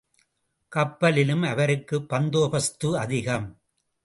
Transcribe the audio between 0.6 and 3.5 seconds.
கப்பலிலும் அவருக்குப் பந்தோபஸ்து அதிகம்.